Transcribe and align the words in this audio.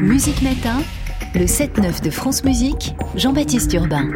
Musique 0.00 0.40
Matin, 0.42 0.80
le 1.34 1.44
7-9 1.44 2.02
de 2.02 2.10
France 2.10 2.44
Musique, 2.44 2.94
Jean-Baptiste 3.16 3.72
Urbain. 3.74 4.08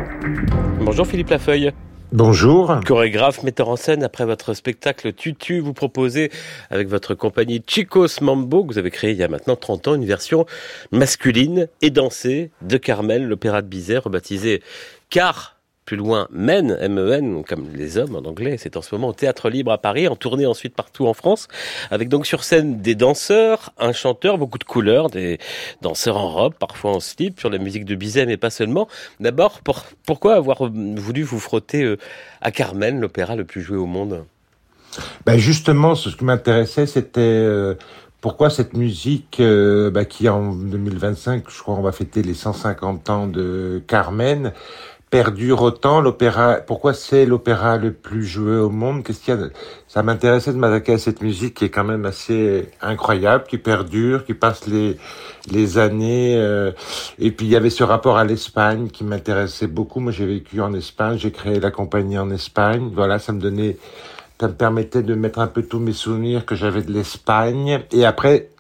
Bonjour 0.81 1.07
Philippe 1.07 1.29
Lafeuille. 1.29 1.73
Bonjour. 2.13 2.81
Chorégraphe, 2.87 3.43
metteur 3.43 3.69
en 3.69 3.77
scène, 3.77 4.03
après 4.03 4.25
votre 4.25 4.55
spectacle 4.55 5.13
Tutu, 5.13 5.61
vous 5.61 5.75
proposez 5.75 6.31
avec 6.71 6.89
votre 6.89 7.15
compagnie 7.15 7.63
Chicos 7.67 8.23
Mambo, 8.23 8.65
que 8.65 8.73
vous 8.73 8.79
avez 8.79 8.91
créé 8.91 9.11
il 9.11 9.19
y 9.19 9.23
a 9.23 9.29
maintenant 9.29 9.57
30 9.57 9.89
ans, 9.89 9.95
une 9.95 10.07
version 10.07 10.47
masculine 10.91 11.69
et 11.83 11.91
dansée 11.91 12.51
de 12.63 12.79
Carmel, 12.79 13.27
l'opéra 13.27 13.61
de 13.61 13.67
Bizet, 13.67 13.99
rebaptisé 13.99 14.63
Car 15.11 15.58
plus 15.89 15.97
loin 15.97 16.29
Men, 16.31 16.77
M-E-N, 16.79 17.43
comme 17.49 17.71
les 17.75 17.97
hommes 17.97 18.15
en 18.15 18.29
anglais. 18.29 18.57
C'est 18.59 18.77
en 18.77 18.83
ce 18.83 18.95
moment 18.95 19.09
au 19.09 19.13
Théâtre 19.15 19.49
Libre 19.49 19.73
à 19.73 19.79
Paris, 19.79 20.07
en 20.07 20.17
tournée 20.17 20.45
ensuite 20.45 20.75
partout 20.75 21.07
en 21.07 21.15
France, 21.15 21.49
avec 21.91 22.11
donc 22.11 22.27
sur 22.27 22.45
scène 22.45 22.83
des 22.83 22.95
danseurs, 22.95 23.73
un 23.79 23.93
chanteur, 23.93 24.37
beaucoup 24.37 24.59
de 24.59 24.65
couleurs, 24.65 25.09
des 25.09 25.39
danseurs 25.81 26.19
en 26.19 26.29
robe, 26.29 26.53
parfois 26.53 26.91
en 26.91 27.01
slip, 27.01 27.41
sur 27.41 27.49
la 27.49 27.57
musique 27.57 27.87
de 27.87 27.95
Bizet, 27.95 28.27
mais 28.27 28.37
pas 28.37 28.51
seulement. 28.51 28.87
D'abord, 29.19 29.63
pourquoi 30.05 30.35
avoir 30.35 30.59
voulu 30.69 31.23
vous 31.23 31.41
frotter 31.41 31.85
euh, 31.85 31.97
à 32.43 32.51
Carmen, 32.51 33.01
l'opéra 33.01 33.35
le 33.35 33.45
plus 33.45 33.63
joué 33.63 33.79
au 33.79 33.87
monde? 33.87 34.27
Ben 35.25 35.39
Justement, 35.39 35.95
ce 35.95 36.11
qui 36.11 36.25
m'intéressait, 36.25 36.85
c'était... 36.85 37.21
Euh, 37.23 37.77
pourquoi 38.21 38.51
cette 38.51 38.75
musique 38.75 39.39
euh, 39.41 39.91
bah, 39.91 40.05
qui 40.05 40.29
en 40.29 40.53
2025, 40.53 41.45
je 41.49 41.59
crois, 41.63 41.77
on 41.77 41.83
va 41.83 41.93
fêter 41.93 42.21
les 42.21 42.35
150 42.35 43.09
ans 43.11 43.27
de 43.27 43.81
Carmen, 43.87 44.53
perdure 45.11 45.63
autant 45.63 46.01
l'opéra? 46.01 46.57
Pourquoi 46.67 46.95
c'est 46.95 47.27
l'opéra 47.27 47.77
le 47.77 47.93
plus 47.93 48.25
joué 48.25 48.57
au 48.57 48.71
monde? 48.71 49.05
Qu'est-ce 49.05 49.21
qu'il 49.21 49.35
y 49.35 49.39
a 49.39 49.49
Ça 49.87 50.03
m'intéressait 50.03 50.53
de 50.53 50.59
m'attaquer 50.59 50.95
à 50.95 50.99
cette 50.99 51.23
musique 51.23 51.55
qui 51.55 51.65
est 51.65 51.71
quand 51.71 51.85
même 51.85 52.05
assez 52.05 52.69
incroyable, 52.81 53.45
qui 53.49 53.59
perdure, 53.59 54.25
qui 54.25 54.35
passe 54.35 54.67
les 54.67 54.99
les 55.51 55.79
années. 55.79 56.37
Euh, 56.37 56.73
et 57.19 57.31
puis 57.31 57.47
il 57.47 57.51
y 57.51 57.57
avait 57.57 57.71
ce 57.71 57.85
rapport 57.85 58.19
à 58.19 58.25
l'Espagne 58.25 58.89
qui 58.89 59.05
m'intéressait 59.05 59.67
beaucoup. 59.67 60.01
Moi, 60.01 60.13
j'ai 60.13 60.27
vécu 60.27 60.61
en 60.61 60.73
Espagne, 60.75 61.19
j'ai 61.19 61.33
créé 61.33 61.61
la 61.61 61.71
compagnie 61.71 62.19
en 62.19 62.31
Espagne. 62.31 62.91
Voilà, 62.93 63.19
ça 63.19 63.33
me 63.33 63.41
donnait, 63.41 63.77
ça 64.41 64.49
me 64.49 64.55
permettait 64.55 65.03
de 65.03 65.15
mettre 65.15 65.39
un 65.39 65.47
peu 65.47 65.63
tous 65.63 65.81
mes 65.81 65.93
souvenirs 65.93 66.47
que 66.47 66.55
j'avais 66.55 66.83
de 66.83 66.93
l'Espagne. 66.93 67.81
Et 67.93 68.05
après, 68.05 68.51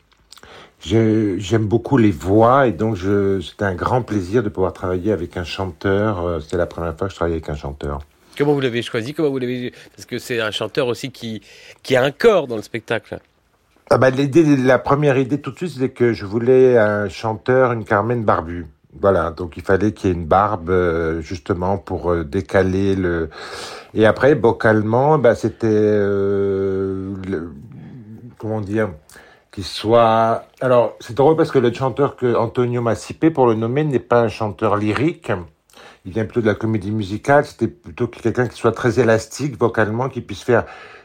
J'aime 0.80 1.66
beaucoup 1.66 1.96
les 1.96 2.12
voix 2.12 2.66
et 2.66 2.72
donc 2.72 2.98
c'était 3.42 3.64
un 3.64 3.74
grand 3.74 4.02
plaisir 4.02 4.42
de 4.42 4.48
pouvoir 4.48 4.72
travailler 4.72 5.12
avec 5.12 5.36
un 5.36 5.44
chanteur. 5.44 6.24
Euh, 6.24 6.40
c'était 6.40 6.56
la 6.56 6.66
première 6.66 6.96
fois 6.96 7.08
que 7.08 7.12
je 7.12 7.16
travaillais 7.16 7.36
avec 7.36 7.48
un 7.50 7.56
chanteur. 7.56 8.00
Comment 8.36 8.54
vous 8.54 8.60
l'avez 8.60 8.82
choisi? 8.82 9.14
Comment 9.14 9.30
vous 9.30 9.38
l'avez 9.38 9.72
Parce 9.96 10.06
que 10.06 10.18
c'est 10.18 10.40
un 10.40 10.52
chanteur 10.52 10.86
aussi 10.86 11.10
qui 11.10 11.42
qui 11.82 11.96
a 11.96 12.04
un 12.04 12.12
corps 12.12 12.46
dans 12.46 12.56
le 12.56 12.62
spectacle. 12.62 13.18
Ah 13.90 13.96
bah, 13.96 14.10
l'idée, 14.10 14.56
la 14.56 14.78
première 14.78 15.16
idée 15.16 15.40
tout 15.40 15.50
de 15.50 15.56
suite, 15.56 15.70
c'était 15.70 15.88
que 15.88 16.12
je 16.12 16.26
voulais 16.26 16.76
un 16.76 17.08
chanteur, 17.08 17.72
une 17.72 17.84
Carmen 17.84 18.22
barbu. 18.22 18.66
Voilà, 19.00 19.30
donc 19.30 19.56
il 19.56 19.62
fallait 19.62 19.92
qu'il 19.92 20.10
y 20.10 20.12
ait 20.12 20.16
une 20.16 20.26
barbe 20.26 20.70
euh, 20.70 21.20
justement 21.22 21.78
pour 21.78 22.12
euh, 22.12 22.24
décaler 22.24 22.94
le. 22.96 23.30
Et 23.94 24.04
après, 24.04 24.34
vocalement, 24.34 25.18
bah, 25.18 25.34
c'était 25.34 25.66
euh, 25.70 27.14
comment 28.36 28.60
dire 28.60 28.90
soit. 29.62 30.44
Alors, 30.60 30.94
c'est 31.00 31.14
drôle 31.14 31.36
parce 31.36 31.50
que 31.50 31.58
le 31.58 31.72
chanteur 31.72 32.16
que 32.16 32.34
Antonio 32.34 32.82
m'a 32.82 32.94
cité, 32.94 33.30
pour 33.30 33.46
le 33.46 33.54
nommer, 33.54 33.84
n'est 33.84 33.98
pas 33.98 34.20
un 34.20 34.28
chanteur 34.28 34.76
lyrique. 34.76 35.32
Il 36.04 36.12
vient 36.12 36.24
plutôt 36.24 36.40
de 36.40 36.46
la 36.46 36.54
comédie 36.54 36.90
musicale. 36.90 37.44
C'était 37.44 37.68
plutôt 37.68 38.06
quelqu'un 38.06 38.46
qui 38.46 38.56
soit 38.56 38.72
très 38.72 39.00
élastique 39.00 39.58
vocalement, 39.58 40.08
qui 40.08 40.20
puisse 40.20 40.42
faire 40.42 40.64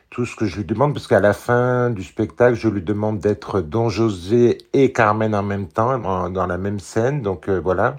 tout 0.10 0.26
ce 0.26 0.36
que 0.36 0.46
je 0.46 0.58
lui 0.58 0.66
demande, 0.66 0.94
parce 0.94 1.08
qu'à 1.08 1.20
la 1.20 1.34
fin 1.34 1.90
du 1.90 2.04
spectacle, 2.04 2.56
je 2.56 2.70
lui 2.70 2.84
demande 2.84 3.18
d'être 3.18 3.62
Don 3.62 3.90
José 3.90 4.60
et 4.72 4.94
Carmen 4.94 5.34
en 5.34 5.42
même 5.42 5.68
temps, 5.68 6.30
dans 6.30 6.46
la 6.46 6.58
même 6.58 6.80
scène. 6.80 7.24
Donc 7.24 7.50
euh, 7.50 7.60
voilà. 7.60 7.98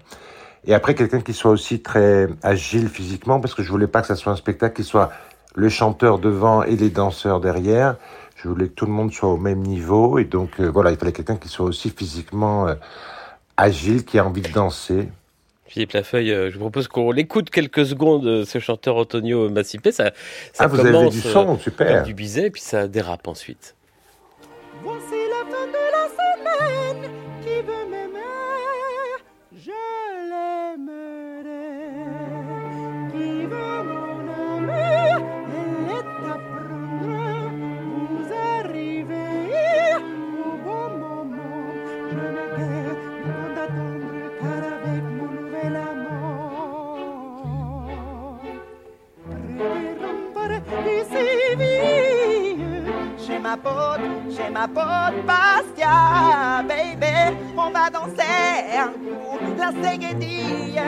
Et 0.66 0.74
après, 0.74 0.94
quelqu'un 0.94 1.20
qui 1.20 1.34
soit 1.34 1.50
aussi 1.50 1.83
très 1.83 2.29
agile 2.42 2.89
physiquement, 2.89 3.40
parce 3.40 3.55
que 3.55 3.62
je 3.62 3.70
voulais 3.70 3.89
pas 3.89 4.00
que 4.00 4.06
ça 4.06 4.14
soit 4.14 4.33
un 4.33 4.36
spectacle 4.36 4.77
qui 4.77 4.84
soit 4.84 5.11
le 5.55 5.68
chanteur 5.68 6.18
devant 6.18 6.62
et 6.62 6.77
les 6.77 6.90
danseurs 6.90 7.40
derrière. 7.40 7.96
Je 8.44 8.50
voulais 8.50 8.68
que 8.68 8.74
tout 8.74 8.84
le 8.84 8.92
monde 8.92 9.10
soit 9.10 9.30
au 9.30 9.38
même 9.38 9.60
niveau 9.60 10.18
et 10.18 10.24
donc 10.24 10.60
euh, 10.60 10.68
voilà, 10.68 10.90
il 10.90 10.98
fallait 10.98 11.12
quelqu'un 11.12 11.36
qui 11.36 11.48
soit 11.48 11.64
aussi 11.64 11.88
physiquement 11.88 12.68
euh, 12.68 12.74
agile, 13.56 14.05
qui 14.05 14.18
a 14.18 14.27
envie 14.27 14.42
de 14.42 14.52
danser. 14.52 15.08
Philippe 15.64 15.92
Lafeuille, 15.92 16.30
euh, 16.30 16.50
je 16.50 16.56
vous 16.56 16.60
propose 16.60 16.86
qu'on 16.86 17.10
l'écoute 17.10 17.48
quelques 17.48 17.86
secondes, 17.86 18.44
ce 18.44 18.58
chanteur 18.58 18.96
Antonio 18.96 19.48
Massipé. 19.48 19.92
Ça, 19.92 20.12
ça 20.52 20.64
ah, 20.64 20.66
vous 20.66 20.78
avez 20.78 21.08
du 21.08 21.22
son, 21.22 21.58
super. 21.58 22.02
du 22.02 22.12
bizet, 22.12 22.50
puis 22.50 22.60
ça 22.60 22.86
dérape 22.86 23.27
ensuite. 23.28 23.74
Voici 24.82 25.14
la 25.30 25.50
fin 25.50 25.66
de 25.66 25.72
la 25.90 27.00
semaine, 27.00 27.11
ma 53.45 53.58
pote, 53.58 54.01
chez 54.35 54.51
ma 54.51 54.67
pote 54.67 55.23
Bastia, 55.27 56.64
baby. 56.67 57.36
On 57.57 57.70
va 57.70 57.90
danser 57.90 58.79
un 58.79 58.89
coup, 58.89 59.39
la 59.58 59.70
séguédille, 59.83 60.80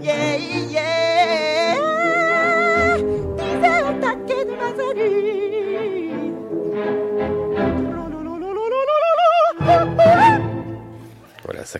yeah, 0.00 0.36
yeah. 0.70 1.91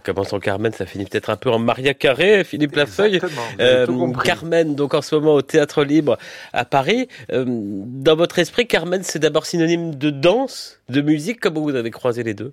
Commence 0.03 0.33
en 0.33 0.41
Carmen, 0.41 0.73
ça 0.73 0.87
finit 0.87 1.05
peut-être 1.05 1.31
un 1.31 1.37
peu 1.37 1.51
en 1.51 1.59
Maria 1.59 1.95
Carré, 1.95 2.45
Philippe 2.45 2.77
Lafeuille. 2.77 3.21
Euh, 3.61 3.87
Carmen, 4.25 4.75
donc 4.75 4.95
en 4.95 5.03
ce 5.03 5.15
moment 5.15 5.35
au 5.35 5.43
Théâtre 5.43 5.85
Libre 5.85 6.19
à 6.53 6.65
Paris. 6.65 7.09
Euh, 7.33 7.45
dans 7.47 8.17
votre 8.17 8.39
esprit, 8.39 8.67
Carmen, 8.67 9.03
c'est 9.03 9.19
d'abord 9.19 9.47
synonyme 9.47 9.95
de 9.95 10.11
danse, 10.11 10.81
de 10.89 11.01
musique. 11.01 11.41
Comment 11.41 11.61
vous 11.61 11.75
avez 11.75 11.91
croisé 11.91 12.23
les 12.23 12.35
deux? 12.35 12.53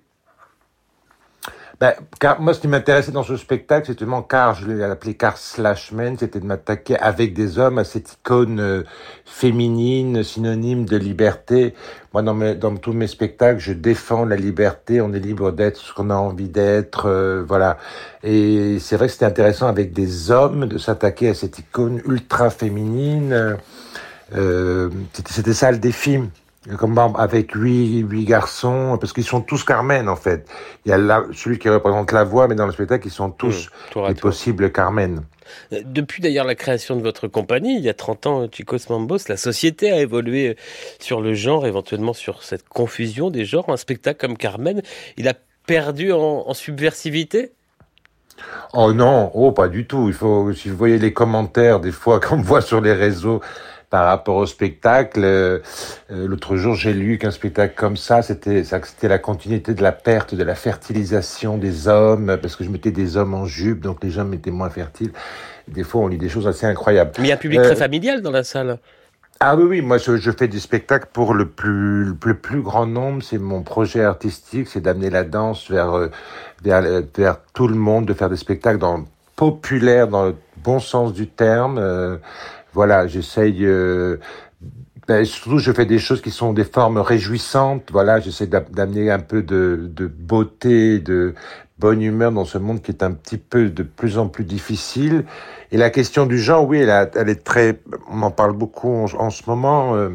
Ben, 1.80 1.94
car, 2.18 2.42
moi, 2.42 2.52
ce 2.52 2.60
qui 2.60 2.68
m'intéressait 2.68 3.10
dans 3.10 3.22
ce 3.22 3.38
spectacle, 3.38 3.86
c'était 3.86 4.04
car 4.28 4.54
je 4.54 4.70
l'ai 4.70 4.84
appelé 4.84 5.14
car 5.14 5.38
slash 5.38 5.92
men, 5.92 6.18
c'était 6.18 6.38
de 6.38 6.44
m'attaquer 6.44 6.98
avec 6.98 7.32
des 7.32 7.58
hommes 7.58 7.78
à 7.78 7.84
cette 7.84 8.12
icône 8.12 8.60
euh, 8.60 8.82
féminine, 9.24 10.22
synonyme 10.22 10.84
de 10.84 10.98
liberté. 10.98 11.74
Moi, 12.12 12.20
dans, 12.20 12.34
mes, 12.34 12.54
dans 12.54 12.76
tous 12.76 12.92
mes 12.92 13.06
spectacles, 13.06 13.60
je 13.60 13.72
défends 13.72 14.26
la 14.26 14.36
liberté. 14.36 15.00
On 15.00 15.14
est 15.14 15.20
libre 15.20 15.52
d'être 15.52 15.78
ce 15.78 15.94
qu'on 15.94 16.10
a 16.10 16.16
envie 16.16 16.50
d'être, 16.50 17.06
euh, 17.06 17.42
voilà. 17.48 17.78
Et 18.22 18.78
c'est 18.78 18.96
vrai 18.96 19.06
que 19.06 19.12
c'était 19.14 19.24
intéressant 19.24 19.66
avec 19.66 19.94
des 19.94 20.30
hommes 20.30 20.66
de 20.66 20.76
s'attaquer 20.76 21.30
à 21.30 21.34
cette 21.34 21.60
icône 21.60 22.02
ultra 22.04 22.50
féminine. 22.50 23.56
Euh, 24.36 24.90
c'était 25.24 25.54
ça 25.54 25.72
le 25.72 25.78
défi 25.78 26.20
comme 26.76 26.98
avec 27.16 27.52
huit, 27.54 28.00
huit 28.00 28.24
garçons, 28.24 28.98
parce 29.00 29.12
qu'ils 29.12 29.24
sont 29.24 29.40
tous 29.40 29.64
Carmen 29.64 30.08
en 30.08 30.16
fait. 30.16 30.46
Il 30.84 30.90
y 30.90 30.92
a 30.92 31.24
celui 31.32 31.58
qui 31.58 31.68
représente 31.68 32.12
la 32.12 32.24
voix, 32.24 32.48
mais 32.48 32.54
dans 32.54 32.66
le 32.66 32.72
spectacle, 32.72 33.06
ils 33.06 33.12
sont 33.12 33.30
tous 33.30 33.70
mmh, 33.96 34.08
les 34.08 34.14
possibles 34.14 34.70
Carmen. 34.70 35.22
Euh, 35.72 35.80
depuis 35.84 36.22
d'ailleurs 36.22 36.44
la 36.44 36.54
création 36.54 36.96
de 36.96 37.02
votre 37.02 37.28
compagnie, 37.28 37.76
il 37.76 37.82
y 37.82 37.88
a 37.88 37.94
30 37.94 38.26
ans, 38.26 38.46
Chicos 38.52 38.78
Mambos, 38.90 39.28
la 39.28 39.36
société 39.38 39.90
a 39.90 40.00
évolué 40.00 40.56
sur 40.98 41.20
le 41.20 41.34
genre, 41.34 41.66
éventuellement 41.66 42.12
sur 42.12 42.42
cette 42.42 42.68
confusion 42.68 43.30
des 43.30 43.44
genres. 43.46 43.68
Un 43.68 43.78
spectacle 43.78 44.20
comme 44.20 44.36
Carmen, 44.36 44.82
il 45.16 45.28
a 45.28 45.34
perdu 45.66 46.12
en, 46.12 46.44
en 46.46 46.54
subversivité? 46.54 47.52
Oh 48.72 48.92
non, 48.92 49.30
oh 49.34 49.52
pas 49.52 49.68
du 49.68 49.86
tout. 49.86 50.08
Il 50.08 50.14
faut, 50.14 50.52
si 50.52 50.68
vous 50.68 50.76
voyez 50.76 50.98
les 50.98 51.12
commentaires 51.12 51.80
des 51.80 51.92
fois 51.92 52.20
qu'on 52.24 52.42
voit 52.42 52.62
sur 52.62 52.80
les 52.80 52.92
réseaux, 52.92 53.40
par 53.90 54.06
rapport 54.06 54.36
au 54.36 54.46
spectacle. 54.46 55.20
Euh, 55.22 55.58
euh, 56.10 56.26
l'autre 56.26 56.56
jour, 56.56 56.74
j'ai 56.74 56.94
lu 56.94 57.18
qu'un 57.18 57.32
spectacle 57.32 57.74
comme 57.76 57.96
ça, 57.96 58.22
c'était 58.22 58.64
c'était 58.64 59.08
la 59.08 59.18
continuité 59.18 59.74
de 59.74 59.82
la 59.82 59.92
perte 59.92 60.34
de 60.34 60.44
la 60.44 60.54
fertilisation 60.54 61.58
des 61.58 61.88
hommes, 61.88 62.38
parce 62.40 62.56
que 62.56 62.64
je 62.64 62.70
mettais 62.70 62.92
des 62.92 63.16
hommes 63.16 63.34
en 63.34 63.44
jupe, 63.44 63.80
donc 63.80 64.02
les 64.02 64.18
hommes 64.18 64.32
étaient 64.32 64.52
moins 64.52 64.70
fertiles. 64.70 65.12
des 65.68 65.82
fois, 65.82 66.02
on 66.02 66.08
lit 66.08 66.18
des 66.18 66.28
choses 66.28 66.46
assez 66.46 66.66
incroyables. 66.66 67.10
Mais 67.18 67.24
il 67.24 67.28
y 67.28 67.32
a 67.32 67.34
un 67.34 67.38
public 67.38 67.60
très 67.60 67.72
euh, 67.72 67.76
familial 67.76 68.22
dans 68.22 68.30
la 68.30 68.44
salle. 68.44 68.78
Ah 69.42 69.56
oui, 69.56 69.64
oui, 69.64 69.80
moi 69.80 69.96
je, 69.96 70.18
je, 70.18 70.30
fais 70.30 70.48
du 70.48 70.60
spectacle 70.60 71.08
pour 71.12 71.32
le 71.32 71.48
plus, 71.48 72.04
le 72.04 72.34
plus 72.34 72.60
grand 72.60 72.86
nombre. 72.86 73.22
C'est 73.22 73.38
mon 73.38 73.62
projet 73.62 74.04
artistique, 74.04 74.68
c'est 74.68 74.82
d'amener 74.82 75.08
la 75.08 75.24
danse 75.24 75.70
vers, 75.70 76.10
vers, 76.62 76.82
vers, 77.16 77.38
tout 77.54 77.66
le 77.66 77.74
monde, 77.74 78.04
de 78.04 78.12
faire 78.12 78.28
des 78.28 78.36
spectacles 78.36 78.78
dans, 78.78 79.06
populaires 79.40 80.06
dans 80.06 80.26
le 80.26 80.34
bon 80.62 80.80
sens 80.80 81.14
du 81.14 81.26
terme. 81.26 81.78
Euh, 81.78 82.18
voilà, 82.72 83.06
j'essaye. 83.06 83.64
Euh, 83.64 84.16
ben, 85.08 85.24
surtout, 85.24 85.58
je 85.58 85.72
fais 85.72 85.86
des 85.86 85.98
choses 85.98 86.22
qui 86.22 86.30
sont 86.30 86.52
des 86.52 86.64
formes 86.64 86.98
réjouissantes. 86.98 87.90
Voilà, 87.90 88.20
j'essaie 88.20 88.46
d'amener 88.46 89.10
un 89.10 89.18
peu 89.18 89.42
de, 89.42 89.90
de, 89.92 90.06
beauté, 90.06 91.00
de 91.00 91.34
bonne 91.78 92.02
humeur 92.02 92.30
dans 92.30 92.44
ce 92.44 92.58
monde 92.58 92.80
qui 92.80 92.92
est 92.92 93.02
un 93.02 93.12
petit 93.12 93.38
peu 93.38 93.70
de 93.70 93.82
plus 93.82 94.18
en 94.18 94.28
plus 94.28 94.44
difficile. 94.44 95.24
Et 95.72 95.78
la 95.78 95.90
question 95.90 96.26
du 96.26 96.38
genre, 96.38 96.66
oui, 96.66 96.78
elle, 96.78 97.10
elle 97.16 97.28
est 97.28 97.42
très, 97.42 97.80
on 98.08 98.22
en 98.22 98.30
parle 98.30 98.52
beaucoup 98.52 98.92
en, 98.92 99.30
ce 99.30 99.42
moment. 99.48 99.96
Euh, 99.96 100.10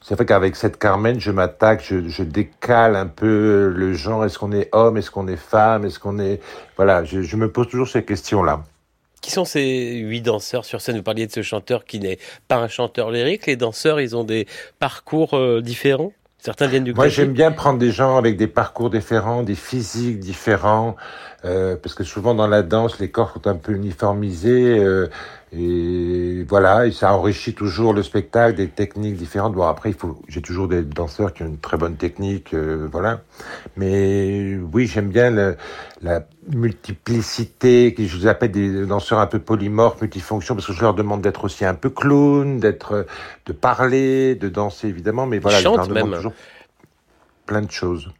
c'est 0.00 0.14
vrai 0.14 0.26
qu'avec 0.26 0.54
cette 0.54 0.78
Carmen, 0.78 1.18
je 1.18 1.32
m'attaque, 1.32 1.82
je, 1.84 2.08
je, 2.08 2.22
décale 2.22 2.94
un 2.96 3.06
peu 3.06 3.72
le 3.74 3.92
genre. 3.94 4.24
Est-ce 4.24 4.38
qu'on 4.38 4.52
est 4.52 4.68
homme? 4.72 4.96
Est-ce 4.96 5.10
qu'on 5.10 5.26
est 5.26 5.36
femme? 5.36 5.84
Est-ce 5.84 5.98
qu'on 5.98 6.18
est... 6.18 6.40
Voilà, 6.76 7.04
je, 7.04 7.22
je 7.22 7.36
me 7.36 7.50
pose 7.50 7.68
toujours 7.68 7.88
ces 7.88 8.04
questions-là. 8.04 8.62
Qui 9.20 9.30
sont 9.30 9.44
ces 9.44 9.96
huit 9.96 10.22
danseurs 10.22 10.64
sur 10.64 10.80
scène? 10.80 10.96
Vous 10.96 11.02
parliez 11.02 11.26
de 11.26 11.32
ce 11.32 11.42
chanteur 11.42 11.84
qui 11.84 12.00
n'est 12.00 12.18
pas 12.48 12.56
un 12.56 12.68
chanteur 12.68 13.10
lyrique. 13.10 13.46
Les 13.46 13.56
danseurs, 13.56 14.00
ils 14.00 14.16
ont 14.16 14.24
des 14.24 14.46
parcours 14.78 15.34
euh, 15.34 15.60
différents? 15.60 16.12
Certains 16.38 16.68
viennent 16.68 16.84
du 16.84 16.94
Moi, 16.94 17.08
j'aime 17.08 17.34
bien 17.34 17.52
prendre 17.52 17.78
des 17.78 17.90
gens 17.90 18.16
avec 18.16 18.38
des 18.38 18.46
parcours 18.46 18.88
différents, 18.88 19.42
des 19.42 19.54
physiques 19.54 20.18
différents, 20.18 20.96
euh, 21.44 21.76
parce 21.76 21.94
que 21.94 22.02
souvent 22.02 22.34
dans 22.34 22.46
la 22.46 22.62
danse, 22.62 22.98
les 22.98 23.10
corps 23.10 23.32
sont 23.34 23.46
un 23.46 23.56
peu 23.56 23.72
uniformisés. 23.72 24.78
Euh, 24.78 25.10
et 25.52 26.29
voilà, 26.48 26.86
et 26.86 26.92
ça 26.92 27.12
enrichit 27.12 27.54
toujours 27.54 27.92
le 27.92 28.02
spectacle, 28.02 28.56
des 28.56 28.68
techniques 28.68 29.16
différentes. 29.16 29.54
Bon, 29.54 29.62
après, 29.62 29.90
il 29.90 29.94
faut, 29.94 30.20
j'ai 30.28 30.42
toujours 30.42 30.68
des 30.68 30.82
danseurs 30.82 31.32
qui 31.32 31.42
ont 31.42 31.46
une 31.46 31.58
très 31.58 31.76
bonne 31.76 31.96
technique, 31.96 32.54
euh, 32.54 32.88
voilà. 32.90 33.22
Mais 33.76 34.56
oui, 34.72 34.86
j'aime 34.86 35.08
bien 35.08 35.30
le, 35.30 35.56
la 36.02 36.26
multiplicité, 36.48 37.94
que 37.94 38.04
je 38.04 38.16
vous 38.16 38.26
appelle 38.26 38.52
des 38.52 38.86
danseurs 38.86 39.18
un 39.18 39.26
peu 39.26 39.38
polymorphes, 39.38 40.00
multifonctions, 40.00 40.54
parce 40.54 40.66
que 40.66 40.72
je 40.72 40.80
leur 40.82 40.94
demande 40.94 41.22
d'être 41.22 41.44
aussi 41.44 41.64
un 41.64 41.74
peu 41.74 41.90
clown, 41.90 42.58
d'être, 42.58 43.06
de 43.46 43.52
parler, 43.52 44.34
de 44.34 44.48
danser 44.48 44.88
évidemment, 44.88 45.26
mais 45.26 45.38
voilà, 45.38 45.58
je 45.58 45.64
leur 45.64 45.86
demande 45.86 46.14
toujours 46.14 46.32
plein 47.46 47.62
de 47.62 47.70
choses. 47.70 48.10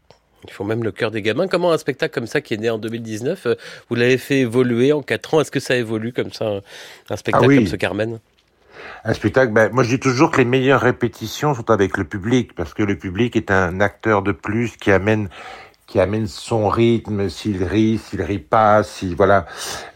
Ils 0.44 0.52
font 0.52 0.64
même 0.64 0.82
le 0.82 0.92
cœur 0.92 1.10
des 1.10 1.22
gamins. 1.22 1.48
Comment 1.48 1.72
un 1.72 1.78
spectacle 1.78 2.14
comme 2.14 2.26
ça 2.26 2.40
qui 2.40 2.54
est 2.54 2.58
né 2.58 2.70
en 2.70 2.78
2019, 2.78 3.46
euh, 3.46 3.54
vous 3.88 3.96
l'avez 3.96 4.18
fait 4.18 4.40
évoluer 4.40 4.92
en 4.92 5.02
4 5.02 5.34
ans 5.34 5.40
Est-ce 5.40 5.50
que 5.50 5.60
ça 5.60 5.76
évolue 5.76 6.12
comme 6.12 6.32
ça, 6.32 6.60
un 7.10 7.16
spectacle 7.16 7.46
ah 7.50 7.54
comme 7.54 7.66
ce 7.66 7.76
Carmen? 7.76 8.18
Un 9.04 9.14
spectacle, 9.14 9.52
ben, 9.52 9.70
moi 9.72 9.82
je 9.82 9.90
dis 9.90 10.00
toujours 10.00 10.30
que 10.30 10.38
les 10.38 10.44
meilleures 10.44 10.80
répétitions 10.80 11.54
sont 11.54 11.70
avec 11.70 11.96
le 11.96 12.04
public, 12.04 12.54
parce 12.54 12.74
que 12.74 12.82
le 12.82 12.96
public 12.96 13.36
est 13.36 13.50
un 13.50 13.80
acteur 13.80 14.22
de 14.22 14.32
plus 14.32 14.76
qui 14.76 14.90
amène 14.90 15.28
qui 15.90 15.98
amène 15.98 16.28
son 16.28 16.68
rythme, 16.68 17.28
s'il 17.28 17.64
rit, 17.64 17.98
s'il 17.98 18.22
rit 18.22 18.38
pas, 18.38 18.84
si 18.84 19.12
voilà. 19.14 19.46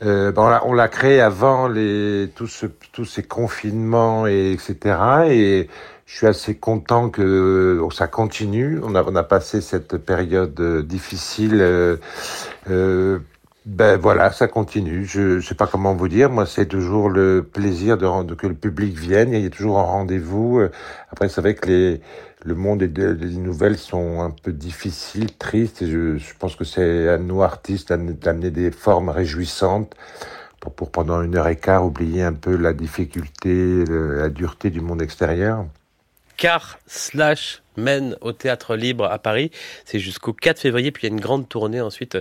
Euh, 0.02 0.32
ben 0.32 0.60
on 0.64 0.72
l'a 0.72 0.88
créé 0.88 1.20
avant 1.20 1.68
les 1.68 2.30
tous 2.34 2.64
tous 2.92 3.04
ces 3.04 3.22
confinements 3.22 4.26
et 4.26 4.50
etc. 4.52 4.96
Et 5.28 5.68
je 6.06 6.16
suis 6.16 6.26
assez 6.26 6.56
content 6.56 7.10
que 7.10 7.80
ça 7.92 8.08
continue. 8.08 8.80
On 8.82 8.94
a, 8.96 9.04
on 9.04 9.14
a 9.14 9.22
passé 9.22 9.60
cette 9.60 9.96
période 9.96 10.58
euh, 10.60 10.82
difficile. 10.82 11.60
Euh, 11.60 11.96
euh, 12.70 13.20
ben 13.66 13.96
voilà, 13.96 14.30
ça 14.30 14.46
continue. 14.46 15.06
Je 15.06 15.36
ne 15.36 15.40
sais 15.40 15.54
pas 15.54 15.66
comment 15.66 15.94
vous 15.94 16.08
dire. 16.08 16.28
Moi, 16.30 16.44
c'est 16.44 16.66
toujours 16.66 17.08
le 17.08 17.42
plaisir 17.42 17.96
de, 17.96 18.34
que 18.34 18.46
le 18.46 18.54
public 18.54 18.94
vienne. 18.94 19.32
Il 19.32 19.40
y 19.40 19.46
a 19.46 19.50
toujours 19.50 19.78
un 19.78 19.84
rendez-vous. 19.84 20.60
Après, 21.10 21.28
c'est 21.30 21.40
vrai 21.40 21.54
que 21.54 21.66
les, 21.66 22.00
le 22.44 22.54
monde 22.54 22.82
et 22.82 22.88
les 22.88 23.36
nouvelles 23.36 23.78
sont 23.78 24.20
un 24.20 24.30
peu 24.30 24.52
difficiles, 24.52 25.34
tristes. 25.38 25.80
Et 25.82 25.86
je, 25.86 26.18
je 26.18 26.34
pense 26.38 26.56
que 26.56 26.64
c'est 26.64 27.08
à 27.08 27.16
nous 27.16 27.42
artistes 27.42 27.90
d'amener 27.92 28.50
des 28.50 28.70
formes 28.70 29.08
réjouissantes 29.08 29.94
pour, 30.60 30.74
pour 30.74 30.90
pendant 30.90 31.22
une 31.22 31.36
heure 31.36 31.48
et 31.48 31.56
quart 31.56 31.86
oublier 31.86 32.22
un 32.22 32.34
peu 32.34 32.56
la 32.56 32.74
difficulté, 32.74 33.84
la 33.88 34.28
dureté 34.28 34.70
du 34.70 34.82
monde 34.82 35.00
extérieur 35.00 35.64
car 36.36 36.78
slash 36.86 37.62
mène 37.76 38.16
au 38.20 38.32
théâtre 38.32 38.76
libre 38.76 39.04
à 39.04 39.18
Paris. 39.18 39.50
C'est 39.84 39.98
jusqu'au 39.98 40.32
4 40.32 40.60
février, 40.60 40.90
puis 40.90 41.06
il 41.06 41.10
y 41.10 41.12
a 41.12 41.14
une 41.14 41.20
grande 41.20 41.48
tournée 41.48 41.80
ensuite 41.80 42.18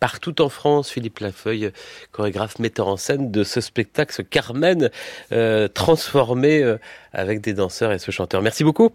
partout 0.00 0.40
en 0.40 0.48
France. 0.48 0.90
Philippe 0.90 1.20
Lafeuille, 1.20 1.72
chorégraphe, 2.12 2.58
metteur 2.58 2.88
en 2.88 2.96
scène 2.96 3.30
de 3.30 3.44
ce 3.44 3.60
spectacle, 3.60 4.14
ce 4.14 4.22
Carmen, 4.22 4.90
euh, 5.32 5.68
transformé 5.68 6.62
euh, 6.62 6.78
avec 7.12 7.40
des 7.40 7.54
danseurs 7.54 7.92
et 7.92 7.98
ce 7.98 8.10
chanteur. 8.10 8.42
Merci 8.42 8.64
beaucoup. 8.64 8.90